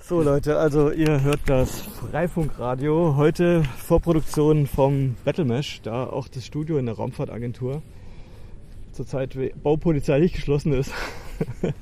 [0.00, 3.14] So Leute, also ihr hört das Freifunkradio.
[3.16, 7.82] Heute Vorproduktion vom Battlemesh, da auch das Studio in der Raumfahrtagentur
[8.92, 10.92] zurzeit baupolizeilich geschlossen ist.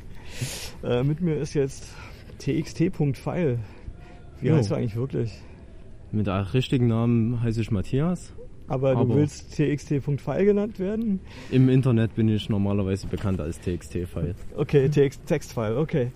[0.85, 1.95] äh, mit mir ist jetzt
[2.39, 3.59] txt.file.
[4.41, 4.57] Wie Jo.
[4.57, 5.33] heißt du eigentlich wirklich?
[6.13, 8.33] Mit der richtigen Namen heiße ich Matthias.
[8.69, 11.21] Aber, du Aber- willst txt.file genannt werden?
[11.51, 14.35] Im Internet bin ich normalerweise bekannt als TXT-File.
[14.57, 16.11] Okay, TX Textfile, okay.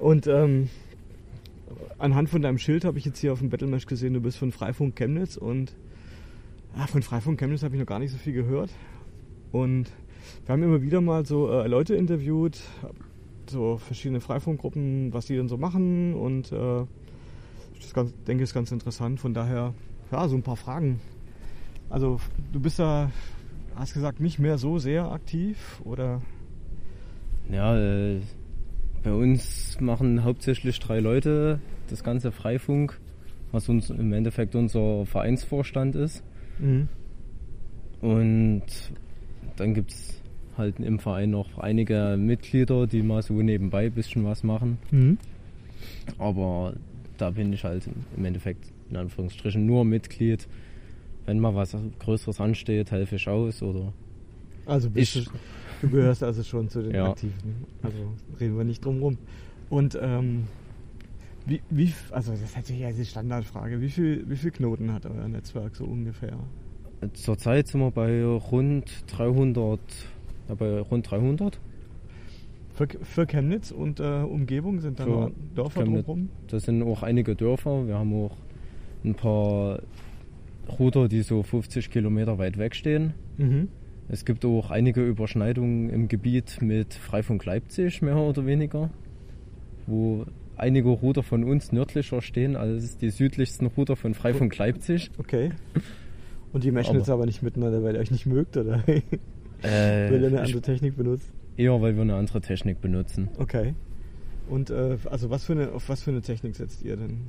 [0.00, 0.70] Und ähm,
[2.00, 4.52] anhand von deinem Schild habe ich jetzt hier auf dem Battlemesh gesehen, du bist von
[4.52, 5.74] Freifunk Chemnitz und
[6.76, 8.70] ah, von Freifunk Chemnitz habe ich noch gar nicht so viel gehört.
[9.52, 9.90] Und
[10.46, 12.60] wir haben immer wieder mal so äh, Leute interviewt,
[13.48, 16.82] so verschiedene Freifunkgruppen, was die denn so machen und äh,
[17.78, 19.20] ich ganz, denke, ist ganz interessant.
[19.20, 19.74] Von daher,
[20.12, 21.00] ja, so ein paar Fragen.
[21.88, 22.20] Also,
[22.52, 23.10] du bist da,
[23.74, 26.22] hast gesagt, nicht mehr so sehr aktiv oder?
[27.50, 28.20] Ja, äh,
[29.02, 32.98] bei uns machen hauptsächlich drei Leute das ganze Freifunk,
[33.52, 36.22] was uns im Endeffekt unser Vereinsvorstand ist.
[36.58, 36.88] Mhm.
[38.00, 38.62] Und
[39.56, 40.20] dann gibt es
[40.56, 44.78] halt im Verein noch einige Mitglieder, die mal so nebenbei ein bisschen was machen.
[44.90, 45.18] Mhm.
[46.18, 46.74] Aber
[47.18, 50.46] da bin ich halt im Endeffekt in Anführungsstrichen nur Mitglied.
[51.26, 53.92] Wenn mal was Größeres ansteht, helfe ich aus oder
[54.66, 55.30] Also bist Ich- du,
[55.80, 57.10] du gehörst also schon zu den Ja.
[57.10, 57.64] Aktiven.
[57.82, 57.98] Also
[58.38, 59.18] reden wir nicht drum rum.
[59.68, 60.44] Und ähm,
[61.46, 63.80] wie, wie, also das ist natürlich eine Standardfrage.
[63.80, 66.38] Wie viel, wie viel Knoten hat euer Netzwerk so ungefähr?
[67.14, 69.80] Zurzeit sind wir bei rund 300,
[70.48, 71.58] ja, bei rund 300.
[72.74, 76.04] Für, für Chemnitz und äh, Umgebung sind da noch Dörfer Chemnitz.
[76.06, 76.28] drumherum?
[76.48, 77.86] Das sind auch einige Dörfer.
[77.86, 78.36] Wir haben auch
[79.04, 79.80] ein paar
[80.78, 83.14] Router, die so 50 Kilometer weit weg stehen.
[83.38, 83.68] Mhm.
[84.12, 88.90] Es gibt auch einige Überschneidungen im Gebiet mit Freifunk Leipzig, mehr oder weniger,
[89.86, 95.12] wo einige Router von uns nördlicher stehen als die südlichsten Router von Freifunk Leipzig.
[95.18, 95.50] Okay.
[96.52, 98.82] Und die meschen Aber- jetzt aber nicht miteinander, weil ihr euch nicht mögt, oder?
[99.62, 101.30] Äh, weil ihr eine andere Technik benutzt?
[101.58, 103.28] eher, weil wir eine andere Technik benutzen.
[103.36, 103.74] Okay.
[104.48, 107.26] Und äh, also was für eine, auf was für eine Technik setzt ihr denn?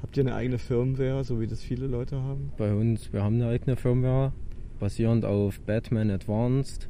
[0.00, 2.50] Habt ihr eine eigene Firmware, so wie das viele Leute haben?
[2.56, 4.32] Bei uns, wir haben eine eigene Firmware,
[4.80, 6.88] basierend auf Batman Advanced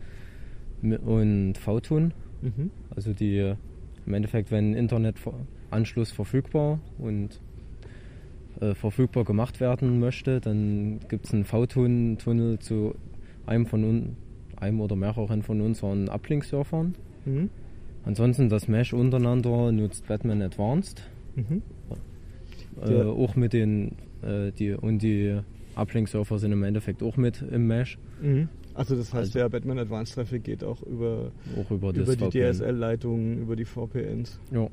[0.82, 2.12] und VTune.
[2.40, 2.70] Mhm.
[2.94, 3.54] Also die
[4.06, 7.40] im Endeffekt, wenn Internetanschluss verfügbar und
[8.60, 12.94] äh, verfügbar gemacht werden möchte, dann gibt es einen V-Tunnel zu
[13.46, 14.16] einem von
[14.56, 16.94] einem oder mehreren von unseren Uplink-Surfern.
[17.24, 17.50] Mhm.
[18.04, 21.02] Ansonsten das Mesh untereinander nutzt Batman Advanced.
[21.36, 21.62] Mhm.
[22.82, 25.40] Äh, auch mit den äh, die und die
[25.80, 28.48] Uplink-Surfer sind im Endeffekt auch mit im Mesh, Mhm.
[28.74, 32.28] Also das heißt, Also- der Batman Advanced Traffic geht auch über, auch über über die.
[32.30, 34.38] DSL-Leitungen, über die VPNs.
[34.52, 34.68] Ja.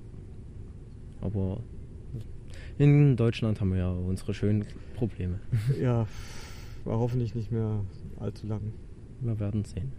[1.21, 1.61] Aber
[2.77, 5.39] in Deutschland haben wir ja unsere schönen Probleme.
[5.81, 6.05] Ja,
[6.85, 7.83] war hoffentlich nicht mehr
[8.19, 8.61] allzu lang.
[9.21, 9.91] Wir werden sehen.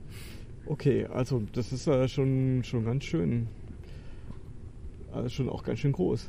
[0.66, 3.48] Okay, also das ist ja schon, schon ganz schön.
[5.12, 6.28] Also schon auch ganz schön groß.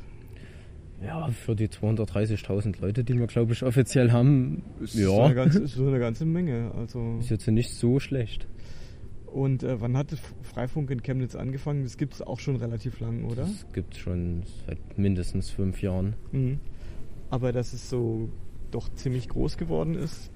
[1.02, 5.34] Ja, für die 230.000 Leute, die wir, glaube ich, offiziell haben, Ist so ja, eine
[5.34, 6.72] ganze, ist so eine ganze Menge.
[6.76, 8.46] Also ist jetzt nicht so schlecht.
[9.26, 10.08] und äh, wann hat
[10.42, 11.84] Freifunk in Chemnitz angefangen?
[11.84, 13.42] Das gibt es auch schon relativ lang, oder?
[13.42, 16.14] Das gibt schon seit mindestens fünf Jahren.
[16.32, 16.58] Mhm.
[17.30, 18.28] Aber dass es so
[18.70, 20.30] doch ziemlich groß geworden ist,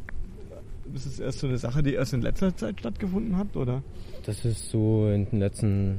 [0.94, 3.82] ist es erst so eine Sache, die erst in letzter Zeit stattgefunden hat, oder?
[4.24, 5.98] Das ist so in den letzten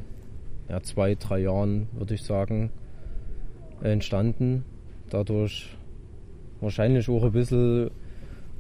[0.70, 2.72] ja, zwei, drei Jahren, würde ich sagen,
[3.82, 4.64] entstanden.
[5.10, 5.70] Dadurch
[6.62, 7.92] wahrscheinlich auch ein bisschen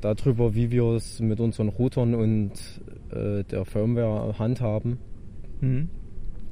[0.01, 2.51] darüber, wie wir es mit unseren Routern und
[3.11, 4.97] äh, der Firmware handhaben.
[5.61, 5.89] Mhm.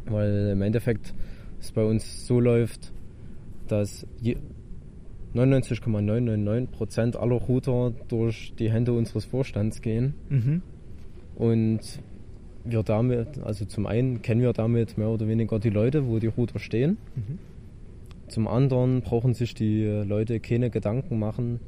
[0.06, 1.14] Weil im Endeffekt
[1.60, 2.92] es bei uns so läuft,
[3.68, 4.38] dass je-
[5.36, 10.14] 99,999% aller Router durch die Hände unseres Vorstands gehen.
[10.30, 10.62] Mhm.
[11.36, 11.80] Und
[12.66, 16.28] wir damit, also zum einen kennen wir damit mehr oder weniger die Leute, wo die
[16.28, 16.98] Router stehen.
[17.16, 17.40] Mhm.
[18.34, 21.60] Zum anderen brauchen sich die Leute keine Gedanken machen,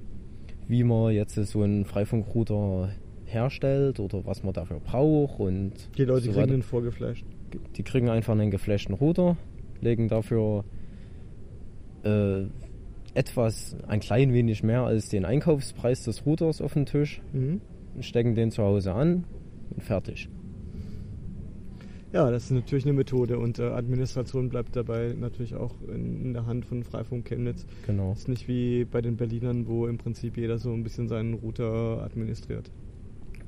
[0.68, 2.90] wie man jetzt so einen Freifunkrouter
[3.26, 7.24] herstellt oder was man dafür braucht und Die Leute so kriegen den vorgeflasht.
[7.76, 9.38] Die kriegen einfach einen geflashten Router,
[9.80, 10.66] legen dafür
[12.04, 12.46] äh,
[13.14, 17.62] etwas, ein klein wenig mehr als den Einkaufspreis des Routers auf den Tisch, Mhm.
[18.00, 19.24] stecken den zu Hause an
[19.70, 20.30] und fertig.
[22.16, 26.34] Ja, das ist natürlich eine Methode und äh, Administration bleibt dabei natürlich auch in, in
[26.34, 27.66] der Hand von Freifunk Chemnitz.
[27.86, 28.14] Genau.
[28.14, 32.02] Ist nicht wie bei den Berlinern, wo im Prinzip jeder so ein bisschen seinen Router
[32.02, 32.72] administriert.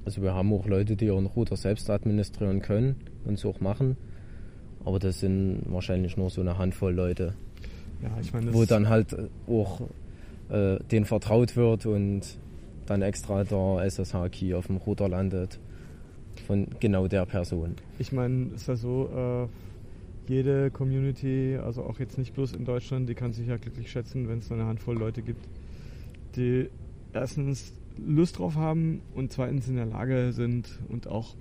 [0.04, 3.96] Also wir haben auch Leute, die ihren Router selbst administrieren können und es auch machen.
[4.84, 7.36] Aber das sind wahrscheinlich nur so eine Handvoll Leute.
[8.04, 9.16] Ja, ich meine, wo dann halt
[9.48, 9.80] auch
[10.50, 12.38] äh, denen vertraut wird und
[12.86, 15.58] dann extra der SSH-Key auf dem Router landet
[16.48, 17.76] von genau der Person.
[18.00, 19.48] Ich meine, ist ja so, äh,
[20.30, 24.28] jede Community, also auch jetzt nicht bloß in Deutschland, die kann sich ja glücklich schätzen,
[24.28, 25.48] wenn es eine Handvoll Leute gibt,
[26.36, 26.70] die
[27.14, 31.36] erstens Lust drauf haben und zweitens in der Lage sind und auch,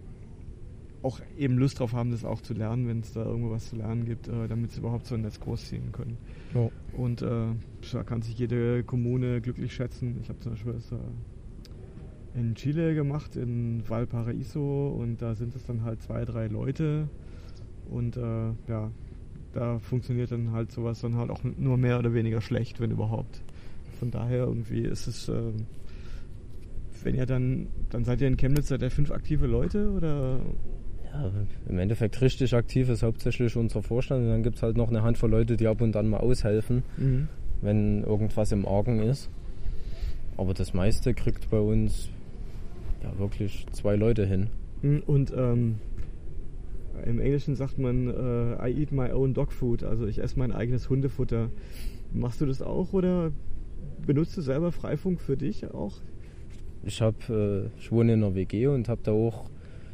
[1.03, 3.77] auch eben Lust drauf haben, das auch zu lernen, wenn es da irgendwo was zu
[3.77, 6.17] lernen gibt, äh, damit sie überhaupt so ein Netz großziehen können.
[6.55, 6.71] Ja.
[6.97, 7.49] Und äh,
[7.93, 10.19] da kann sich jede Kommune glücklich schätzen.
[10.23, 10.97] Ich habe zum Beispiel das äh,
[12.37, 17.09] in Chile gemacht, in Valparaiso, und da sind es dann halt zwei, drei Leute.
[17.91, 18.91] Und äh, ja,
[19.53, 23.43] da funktioniert dann halt sowas dann halt auch nur mehr oder weniger schlecht, wenn überhaupt.
[23.99, 25.53] Von daher irgendwie ist es, äh,
[27.03, 30.41] wenn ihr dann, dann seid ihr in Chemnitz, seid ihr fünf aktive Leute oder?
[31.13, 31.31] Ja,
[31.69, 35.03] im Endeffekt richtig aktiv ist hauptsächlich unser Vorstand und dann gibt es halt noch eine
[35.03, 37.29] Handvoll Leute, die ab und an mal aushelfen, Mhm.
[37.63, 39.31] wenn irgendwas im Argen ist.
[40.37, 42.11] Aber das meiste kriegt bei uns
[43.07, 44.49] ja wirklich zwei Leute hin.
[44.83, 45.77] Mhm, Und ähm,
[47.05, 50.53] im Englischen sagt man, äh, I eat my own dog food, also ich esse mein
[50.53, 51.51] eigenes Hundefutter.
[52.13, 53.33] Machst du das auch oder
[54.07, 56.01] benutzt du selber Freifunk für dich auch?
[56.85, 59.51] Ich habe, äh, ich wohne in einer WG und habe da auch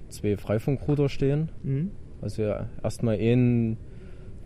[0.09, 1.51] zwei Freifunkrouter stehen.
[1.63, 1.91] Mhm.
[2.21, 3.79] Also ja, erstmal einen,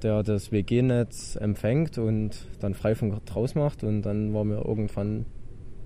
[0.02, 5.26] der das WG-Netz empfängt und dann Freifunk draus macht und dann war mir irgendwann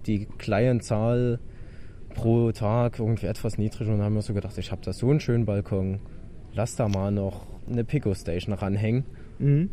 [0.06, 1.40] die Clientzahl
[2.14, 5.20] pro Tag irgendwie etwas niedrig und haben mir so gedacht, ich habe da so einen
[5.20, 6.00] schönen Balkon,
[6.54, 9.04] lass da mal noch eine Pico-Station ranhängen
[9.38, 9.70] Mhm.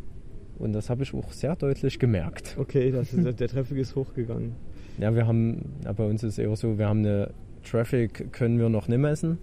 [0.59, 2.55] und das habe ich auch sehr deutlich gemerkt.
[2.57, 4.53] Okay, das ist, der Traffic ist hochgegangen.
[4.97, 7.31] Ja, wir haben, ja, bei uns ist eher so, wir haben eine
[7.69, 9.37] Traffic können wir noch nicht messen.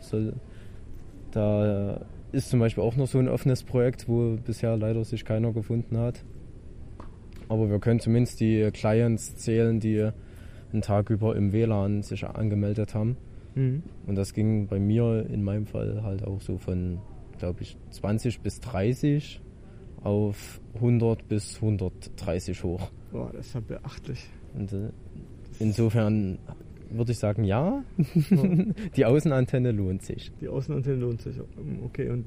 [0.00, 0.32] So,
[1.32, 2.00] da
[2.32, 5.96] ist zum Beispiel auch noch so ein offenes Projekt, wo bisher leider sich keiner gefunden
[5.98, 6.22] hat.
[7.48, 10.10] Aber wir können zumindest die Clients zählen, die
[10.74, 13.16] einen Tag über im WLAN sich angemeldet haben.
[13.54, 13.82] Mhm.
[14.06, 16.98] Und das ging bei mir in meinem Fall halt auch so von,
[17.38, 19.40] glaube ich, 20 bis 30
[20.02, 22.90] auf 100 bis 130 hoch.
[23.12, 24.28] Boah, das ist ja beachtlich.
[24.54, 24.90] Und äh,
[25.60, 26.38] insofern
[26.90, 27.82] würde ich sagen, ja,
[28.96, 30.30] die Außenantenne lohnt sich.
[30.40, 31.36] Die Außenantenne lohnt sich.
[31.84, 32.26] Okay, und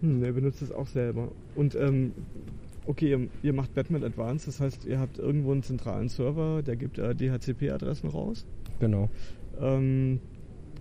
[0.00, 1.30] hm, er benutzt es auch selber.
[1.54, 2.12] Und ähm,
[2.86, 6.76] okay, ihr, ihr macht Batman Advanced, das heißt, ihr habt irgendwo einen zentralen Server, der
[6.76, 8.46] gibt äh, DHCP-Adressen raus.
[8.80, 9.08] Genau.
[9.60, 10.20] Ähm,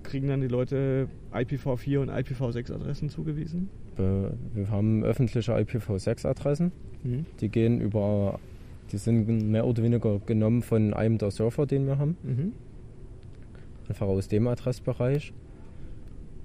[0.03, 3.69] kriegen dann die Leute IPv4 und IPv6-Adressen zugewiesen.
[3.97, 6.71] Wir haben öffentliche IPv6-Adressen.
[7.03, 7.25] Mhm.
[7.39, 8.39] Die gehen über,
[8.91, 12.17] die sind mehr oder weniger genommen von einem der Server, den wir haben.
[12.23, 12.51] Mhm.
[13.87, 15.33] Einfach aus dem Adressbereich.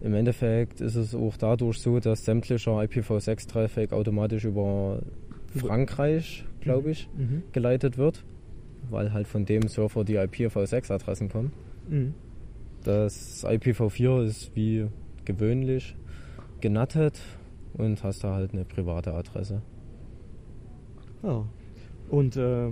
[0.03, 5.01] Im Endeffekt ist es auch dadurch so, dass sämtlicher IPv6-Traffic automatisch über
[5.51, 7.43] Frankreich, glaube ich, Mhm.
[7.53, 8.25] geleitet wird,
[8.89, 11.53] weil halt von dem Server die IPv6-Adressen kommen.
[11.89, 12.15] Mhm.
[12.85, 14.87] Das IPv4 ist wie
[15.25, 15.97] gewöhnlich
[16.61, 17.21] genattet
[17.75, 19.63] und hast da halt eine private Adresse.
[21.23, 21.45] Ja.
[22.09, 22.71] Und äh,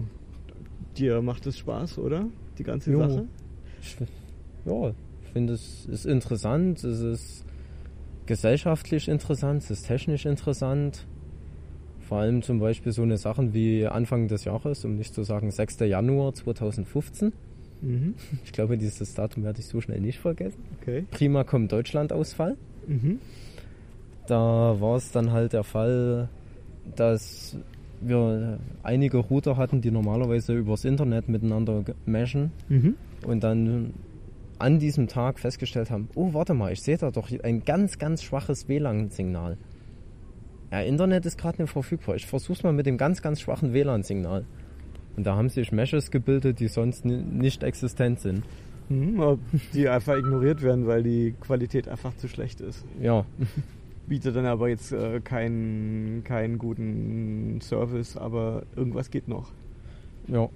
[0.97, 2.27] dir macht es Spaß, oder?
[2.59, 3.01] Die ganze Jo.
[3.09, 3.27] Sache?
[3.81, 3.97] Ich,
[4.65, 4.89] ja,
[5.23, 7.45] ich finde es ist interessant, es ist
[8.27, 11.07] gesellschaftlich interessant, es ist technisch interessant.
[12.09, 15.51] Vor allem zum Beispiel so eine Sachen wie Anfang des Jahres, um nicht zu sagen
[15.51, 15.81] 6.
[15.81, 17.33] Januar 2015.
[17.83, 18.15] Mhm.
[18.45, 20.63] Ich glaube, dieses Datum werde ich so schnell nicht vergessen.
[20.81, 21.05] Okay.
[21.11, 22.57] Prima kommt Deutschland-Ausfall.
[22.87, 23.19] Mhm.
[24.27, 26.29] Da war es dann halt der Fall,
[26.97, 27.57] dass
[28.01, 32.95] wir einige Router hatten, die normalerweise übers Internet miteinander meshen Mhm.
[33.27, 33.93] und dann
[34.59, 38.23] an diesem Tag festgestellt haben, oh warte mal, ich sehe da doch ein ganz, ganz
[38.23, 39.57] schwaches WLAN-Signal.
[40.71, 42.17] Ja, Internet ist gerade nicht verfügbar.
[42.17, 44.45] Ich versuch's mal mit dem ganz, ganz schwachen WLAN-Signal.
[45.17, 48.43] Und da haben sich Meshes gebildet, die sonst ni- nicht existent sind.
[48.89, 49.39] Mhm.
[49.75, 52.85] Die einfach ignoriert werden, weil die Qualität einfach zu schlecht ist.
[53.01, 53.25] Ja,
[54.07, 59.51] Bietet dann aber jetzt äh, keinen, keinen guten Service, aber irgendwas geht noch.
[60.29, 60.49] Ja,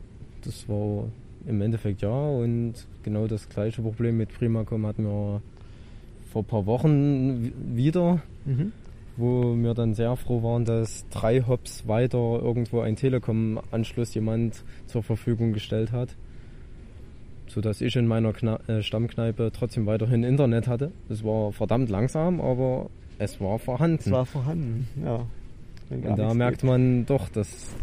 [0.43, 1.05] das war
[1.47, 5.43] im Endeffekt ja und genau das gleiche Problem mit Primacom hatten wir
[6.33, 8.73] vor ein paar Wochen wi- wieder, Mhm.
[9.23, 15.03] Wo wir dann sehr froh waren, dass drei Hops weiter irgendwo ein Telekom-Anschluss jemand zur
[15.03, 16.17] Verfügung gestellt hat,
[17.47, 20.91] sodass ich in meiner Kna äh, Stammkneipe trotzdem weiterhin Internet hatte.
[21.09, 24.03] Es war verdammt langsam, aber es war vorhanden.
[24.05, 25.25] Es war vorhanden, ja.
[25.89, 26.71] Und da merkt geht.
[26.71, 27.75] man doch, dass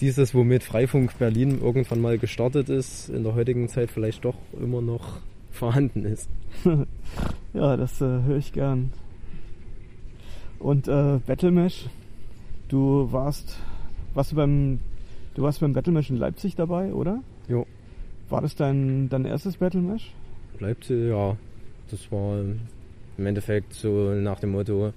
[0.00, 4.82] dieses, womit Freifunk Berlin irgendwann mal gestartet ist, in der heutigen Zeit vielleicht doch immer
[4.82, 5.20] noch
[5.50, 6.28] vorhanden ist.
[7.54, 8.92] Ja, das äh, höre ich gern.
[10.62, 11.86] Und äh, Battlemesh,
[12.68, 13.58] du warst
[14.14, 14.78] warst du beim,
[15.34, 17.22] du warst beim Battle Mesh in Leipzig dabei, oder?
[17.48, 17.66] Jo.
[18.28, 20.12] War das dein, dein erstes Battle Mesh?
[20.60, 21.36] Leipzig, ja.
[21.90, 22.38] Das war
[23.18, 24.92] im Endeffekt so nach dem Motto,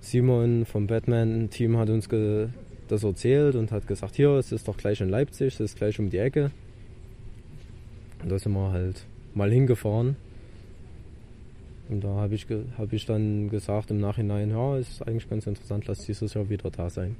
[0.00, 2.08] Simon vom Batman-Team hat uns
[2.88, 5.98] das erzählt und hat gesagt, hier, es ist doch gleich in Leipzig, es ist gleich
[5.98, 6.50] um die Ecke.
[8.22, 9.04] Und da sind wir halt
[9.34, 10.16] mal hingefahren.
[11.92, 12.46] Und da habe ich,
[12.78, 16.70] hab ich dann gesagt im Nachhinein, ja, ist eigentlich ganz interessant, lass dieses Jahr wieder
[16.70, 17.16] da sein.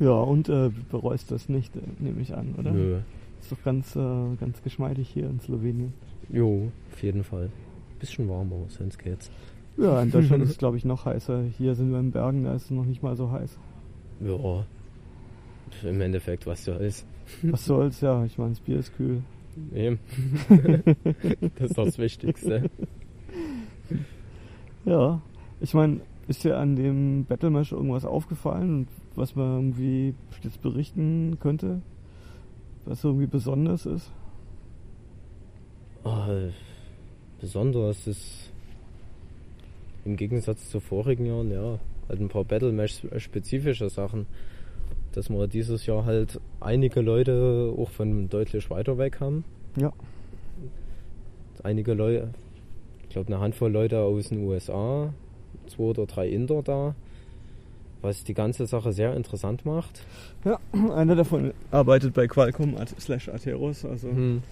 [0.00, 2.72] Ja, und äh, bereust das nicht, äh, nehme ich an, oder?
[2.72, 3.00] Nö.
[3.38, 5.92] Ist doch ganz, äh, ganz geschmeidig hier in Slowenien.
[6.30, 7.50] Jo, auf jeden Fall.
[8.00, 9.30] Bisschen warmer, sonst geht's.
[9.76, 11.42] Ja, in Deutschland ist es, glaube ich, noch heißer.
[11.58, 13.58] Hier sind wir in Bergen, da ist es noch nicht mal so heiß.
[14.20, 14.64] Ja,
[15.86, 17.04] im Endeffekt, was soll's.
[17.42, 18.24] Was soll's, ja.
[18.24, 19.22] Ich meine, das Bier ist kühl.
[19.74, 19.98] Eben.
[21.58, 22.70] das ist das Wichtigste.
[24.84, 25.20] Ja,
[25.60, 31.38] ich meine, ist dir an dem Battle Mesh irgendwas aufgefallen, was man irgendwie jetzt berichten
[31.40, 31.80] könnte?
[32.84, 34.10] Was irgendwie besonders ist?
[36.04, 36.26] Oh,
[37.40, 38.52] besonders ist
[40.04, 44.26] im Gegensatz zu vorigen Jahren, ja, halt ein paar Battle Mesh spezifische Sachen.
[45.12, 49.44] Dass wir dieses Jahr halt einige Leute auch von deutlich weiter weg haben.
[49.76, 49.92] Ja.
[51.62, 52.30] Einige Leute,
[53.14, 55.14] glaube eine Handvoll Leute aus den USA,
[55.68, 56.94] zwei oder drei Inder da,
[58.02, 60.04] was die ganze Sache sehr interessant macht.
[60.44, 60.58] Ja,
[60.94, 64.42] einer davon arbeitet bei Qualcomm slash Atheros, also hm.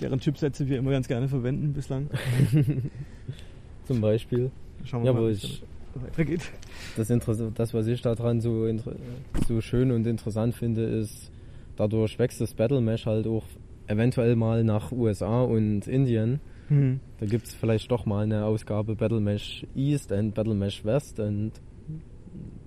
[0.00, 2.08] deren Chipsätze wir immer ganz gerne verwenden bislang.
[3.86, 4.50] Zum Beispiel.
[4.84, 5.62] Schauen wir ja, mal, wie es
[5.94, 6.42] weitergeht.
[6.96, 7.12] Das,
[7.54, 8.68] das, was ich daran so,
[9.48, 11.32] so schön und interessant finde, ist,
[11.76, 13.44] dadurch wächst das Battle Mesh halt auch
[13.88, 16.40] eventuell mal nach USA und Indien.
[16.72, 17.00] Mhm.
[17.20, 21.20] Da gibt es vielleicht doch mal eine Ausgabe Battle Mesh East und Battle Mesh West
[21.20, 21.52] und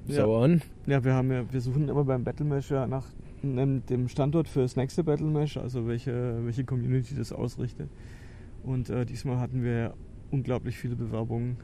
[0.07, 0.27] so ja.
[0.27, 0.61] on.
[0.85, 3.05] Ja, wir haben ja, wir suchen immer beim Battle Mesh ja nach
[3.41, 7.89] dem Standort für das nächste Battle Mesh, also welche, welche Community das ausrichtet.
[8.63, 9.93] Und äh, diesmal hatten wir
[10.31, 11.57] unglaublich viele Bewerbungen.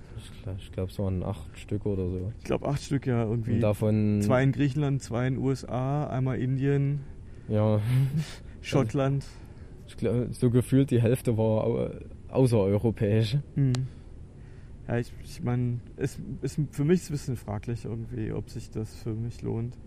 [0.57, 2.31] Ich glaube, es waren acht Stück oder so.
[2.39, 3.53] Ich glaube, acht Stück, ja, irgendwie.
[3.53, 4.21] Und davon.
[4.21, 7.01] Zwei in Griechenland, zwei in den USA, einmal Indien.
[7.47, 7.79] Ja.
[8.61, 9.25] Schottland.
[9.87, 11.91] Ich glaub, so gefühlt die Hälfte war
[12.31, 13.37] außereuropäisch.
[13.55, 13.73] Hm.
[14.87, 18.93] Ja, ich, ich meine, es ist für mich ein bisschen fraglich irgendwie, ob sich das
[18.95, 19.77] für mich lohnt,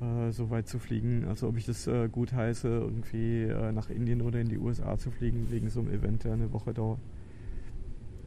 [0.00, 1.24] äh, so weit zu fliegen.
[1.26, 4.96] Also ob ich das äh, gut heiße, irgendwie äh, nach Indien oder in die USA
[4.96, 7.00] zu fliegen, wegen so einem Event, der eine Woche dauert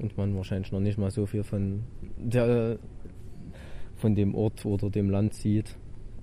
[0.01, 1.84] und man wahrscheinlich noch nicht mal so viel von
[2.18, 2.77] der
[3.96, 5.77] von dem Ort oder dem Land sieht.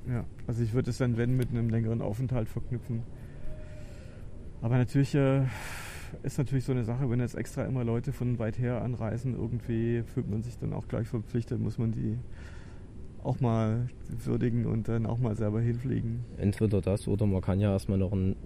[0.09, 3.05] Ja, also ich würde es dann, wenn, mit einem längeren Aufenthalt verknüpfen.
[4.61, 5.43] Aber natürlich äh,
[6.23, 10.03] ist natürlich so eine Sache, wenn jetzt extra immer Leute von weit her anreisen, irgendwie
[10.03, 12.19] fühlt man sich dann auch gleich verpflichtet, muss man die
[13.23, 16.25] auch mal würdigen und dann auch mal selber hinfliegen.
[16.37, 18.37] Entweder das oder man kann ja erstmal noch ein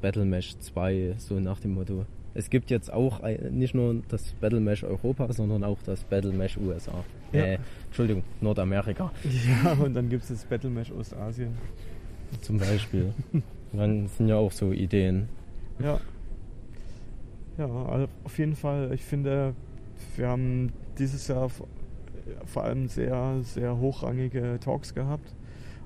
[0.00, 4.60] Battle Mesh 2, so nach dem Motto es gibt jetzt auch nicht nur das Battle
[4.60, 7.04] Mesh Europa, sondern auch das Battle Mesh USA.
[7.32, 7.44] Ja.
[7.44, 9.12] Äh, Entschuldigung, Nordamerika.
[9.64, 11.56] Ja, und dann gibt es das Battle Mesh Ostasien.
[12.40, 13.14] Zum Beispiel.
[13.72, 15.28] dann sind ja auch so Ideen.
[15.78, 16.00] Ja.
[17.58, 19.54] Ja, auf jeden Fall, ich finde,
[20.16, 21.50] wir haben dieses Jahr
[22.46, 25.34] vor allem sehr, sehr hochrangige Talks gehabt.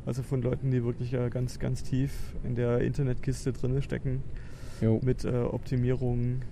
[0.07, 4.23] Also von Leuten, die wirklich ganz, ganz tief in der Internetkiste drin stecken
[4.81, 5.01] jo.
[5.05, 6.43] mit äh, Optimierungen.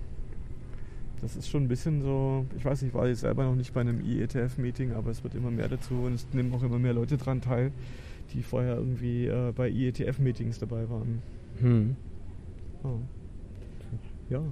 [1.21, 3.81] Das ist schon ein bisschen so, ich weiß nicht, war ich selber noch nicht bei
[3.81, 7.17] einem IETF-Meeting, aber es wird immer mehr dazu und es nehmen auch immer mehr Leute
[7.17, 7.71] dran teil,
[8.33, 11.23] die vorher irgendwie äh, bei IETF-Meetings dabei waren.
[11.59, 11.95] Hm.
[12.83, 12.99] Oh.
[14.29, 14.43] Ja.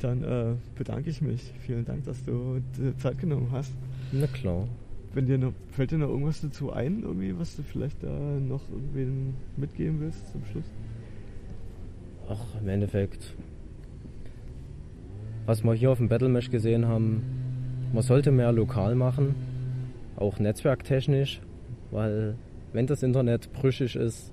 [0.00, 1.52] Dann äh, bedanke ich mich.
[1.60, 2.60] Vielen Dank, dass du
[2.98, 3.72] Zeit genommen hast.
[4.12, 4.68] Na klar.
[5.14, 8.68] Wenn dir noch, fällt dir noch irgendwas dazu ein, irgendwie, was du vielleicht da noch
[8.68, 10.70] irgendwen mitgeben willst zum Schluss?
[12.28, 13.34] ach, im Endeffekt,
[15.46, 17.22] was wir hier auf dem Battle Mesh gesehen haben,
[17.92, 19.34] man sollte mehr lokal machen,
[20.16, 21.40] auch netzwerktechnisch,
[21.90, 22.34] weil
[22.72, 24.32] wenn das Internet brüchig ist,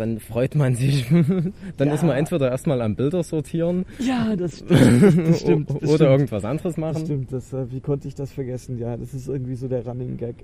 [0.00, 1.06] dann freut man sich.
[1.76, 1.94] dann ja.
[1.94, 3.84] ist man entweder erstmal am Bilder sortieren.
[3.98, 5.70] Ja, das, das, das stimmt.
[5.70, 6.00] Das oder stimmt.
[6.00, 6.94] irgendwas anderes machen.
[6.94, 7.32] Das stimmt.
[7.32, 8.78] Das, äh, wie konnte ich das vergessen?
[8.78, 10.36] Ja, das ist irgendwie so der Running Gag.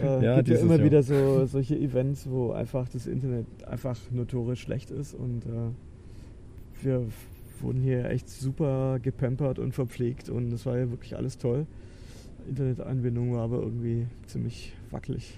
[0.00, 0.84] Äh, ja, gibt ja immer Jahr.
[0.84, 7.06] wieder so solche Events, wo einfach das Internet einfach notorisch schlecht ist und äh, wir
[7.60, 11.66] wurden hier echt super gepampert und verpflegt und es war ja wirklich alles toll.
[12.48, 15.36] Internetanbindung war aber irgendwie ziemlich wackelig.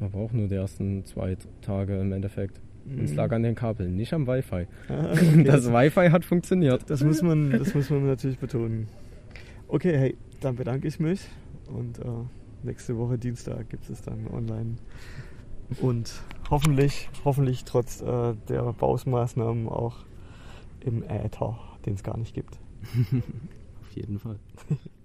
[0.00, 2.60] Aber auch nur die ersten zwei Tage im Endeffekt.
[2.84, 3.16] Und es mhm.
[3.16, 4.66] lag an den Kabeln, nicht am Wi-Fi.
[4.88, 5.42] Ah, okay.
[5.46, 6.88] Das Wi-Fi hat funktioniert.
[6.88, 8.88] Das muss, man, das muss man natürlich betonen.
[9.68, 11.28] Okay, hey, dann bedanke ich mich
[11.66, 12.02] und äh,
[12.62, 14.76] nächste Woche Dienstag gibt es dann online.
[15.80, 16.12] Und
[16.50, 20.04] hoffentlich, hoffentlich trotz äh, der Bausmaßnahmen auch
[20.80, 22.58] im Äther, den es gar nicht gibt.
[23.80, 24.38] Auf jeden Fall.